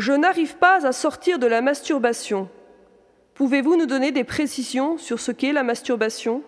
[0.00, 2.48] Je n'arrive pas à sortir de la masturbation.
[3.34, 6.42] Pouvez-vous nous donner des précisions sur ce qu'est la masturbation?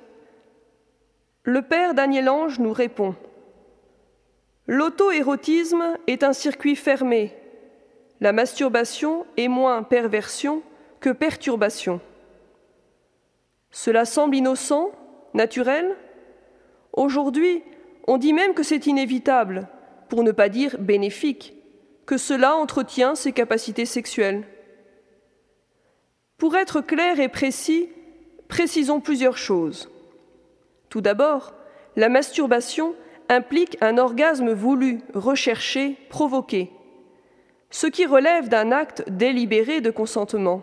[1.43, 3.14] Le père Daniel Ange nous répond.
[4.67, 7.36] L'auto-érotisme est un circuit fermé.
[8.23, 10.62] La masturbation est moins perversion
[11.00, 12.00] que perturbation.
[13.71, 14.93] Cela semble innocent,
[15.34, 15.95] naturel?
[16.95, 17.62] Aujourd'hui,
[18.07, 19.68] on dit même que c'est inévitable,
[20.09, 21.54] pour ne pas dire bénéfique,
[22.06, 24.44] que cela entretient ses capacités sexuelles.
[26.38, 27.88] Pour être clair et précis,
[28.48, 29.88] précisons plusieurs choses.
[30.88, 31.54] Tout d'abord,
[31.96, 32.94] la masturbation
[33.28, 36.70] implique un orgasme voulu, recherché, provoqué,
[37.70, 40.62] ce qui relève d'un acte délibéré de consentement.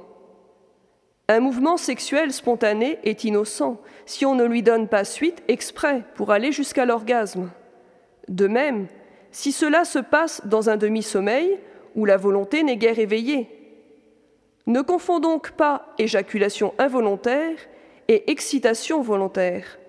[1.27, 6.31] Un mouvement sexuel spontané est innocent si on ne lui donne pas suite exprès pour
[6.31, 7.51] aller jusqu'à l'orgasme.
[8.27, 8.87] De même,
[9.31, 11.59] si cela se passe dans un demi-sommeil
[11.95, 13.47] où la volonté n'est guère éveillée.
[14.67, 17.57] Ne confond donc pas éjaculation involontaire
[18.07, 19.79] et excitation volontaire.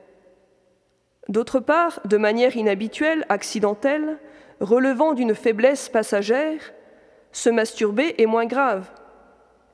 [1.29, 4.19] D'autre part, de manière inhabituelle, accidentelle,
[4.61, 6.73] relevant d'une faiblesse passagère,
[7.33, 8.91] se masturber est moins grave.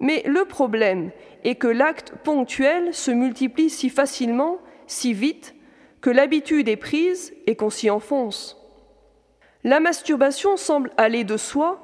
[0.01, 1.11] Mais le problème
[1.45, 5.55] est que l'acte ponctuel se multiplie si facilement, si vite,
[6.01, 8.66] que l'habitude est prise et qu'on s'y enfonce.
[9.67, 11.83] La masturbation semble aller de soi,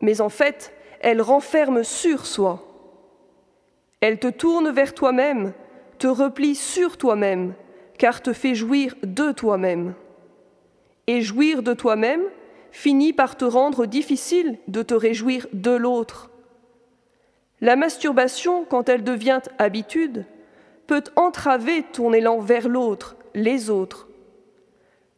[0.00, 2.62] mais en fait, elle renferme sur soi.
[4.00, 5.52] Elle te tourne vers toi-même,
[5.98, 7.54] te replie sur toi-même,
[7.98, 9.94] car te fait jouir de toi-même.
[11.08, 12.22] Et jouir de toi-même
[12.70, 16.30] finit par te rendre difficile de te réjouir de l'autre.
[17.60, 20.26] La masturbation, quand elle devient habitude,
[20.86, 24.06] peut entraver ton élan vers l'autre, les autres.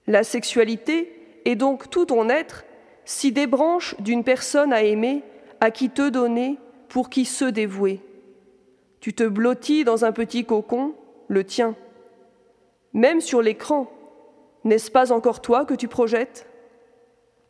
[0.06, 2.65] La sexualité est donc tout ton être
[3.04, 5.22] si débranche d'une personne à aimer,
[5.60, 8.00] à qui te donner, pour qui se dévouer.
[9.00, 10.94] Tu te blottis dans un petit cocon,
[11.28, 11.75] le tien.
[12.93, 13.91] Même sur l'écran,
[14.65, 16.47] n'est-ce pas encore toi que tu projettes?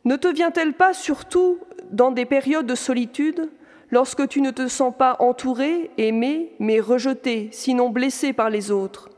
[0.05, 1.59] Ne te vient-elle pas surtout
[1.91, 3.49] dans des périodes de solitude
[3.91, 9.09] lorsque tu ne te sens pas entouré, aimé, mais rejeté, sinon blessé par les autres?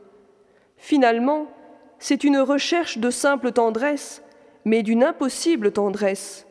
[0.76, 1.46] Finalement,
[1.98, 4.21] c'est une recherche de simple tendresse,
[4.64, 6.46] mais d'une impossible tendresse.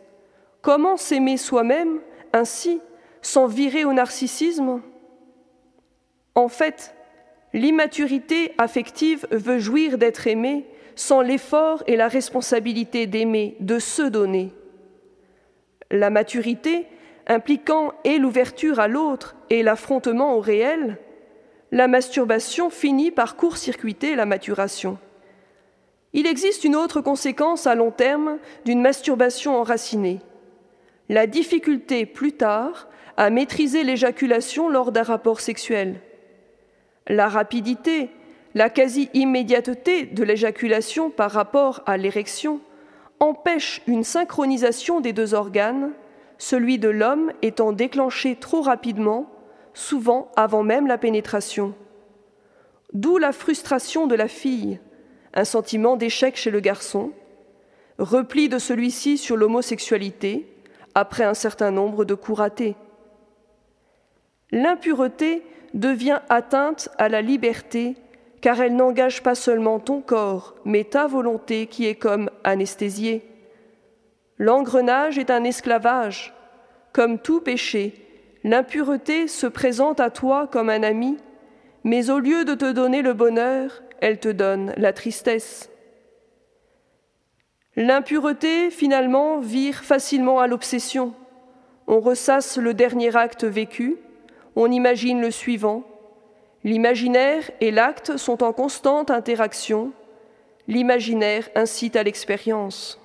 [0.62, 2.00] Comment s'aimer soi-même
[2.34, 2.82] ainsi,
[3.22, 4.82] sans virer au narcissisme?
[6.36, 6.96] En fait,
[7.54, 14.54] l'immaturité affective veut jouir d'être aimé sans l'effort et la responsabilité d'aimer, de se donner.
[15.90, 16.88] La maturité
[17.28, 20.98] impliquant et l'ouverture à l'autre et l'affrontement au réel,
[21.72, 24.98] la masturbation finit par court-circuiter la maturation.
[26.14, 30.20] Il existe une autre conséquence à long terme d'une masturbation enracinée,
[31.10, 36.02] la difficulté plus tard à maîtriser l'éjaculation lors d'un rapport sexuel.
[37.08, 38.10] La rapidité,
[38.56, 42.60] la quasi-immédiateté de l'éjaculation par rapport à l'érection
[43.20, 45.92] empêche une synchronisation des deux organes
[46.42, 49.30] celui de l'homme étant déclenché trop rapidement,
[49.76, 51.76] souvent avant même la pénétration.
[52.94, 54.80] D'où la frustration de la fille,
[55.34, 57.12] un sentiment d'échec chez le garçon,
[58.00, 60.48] repli de celui-ci sur l'homosexualité
[60.96, 62.76] après un certain nombre de coups ratés.
[64.52, 65.44] L'impureté
[65.74, 67.96] devient atteinte à la liberté
[68.42, 73.24] car elle n'engage pas seulement ton corps, mais ta volonté qui est comme anesthésiée.
[74.38, 76.34] L'engrenage est un esclavage.
[76.92, 77.94] Comme tout péché,
[78.44, 81.18] l'impureté se présente à toi comme un ami,
[81.84, 85.70] mais au lieu de te donner le bonheur, elle te donne la tristesse.
[87.76, 91.14] L'impureté, finalement, vire facilement à l'obsession.
[91.88, 93.98] On ressasse le dernier acte vécu,
[94.56, 95.84] on imagine le suivant.
[96.64, 99.92] L'imaginaire et l'acte sont en constante interaction.
[100.68, 103.01] L'imaginaire incite à l'expérience.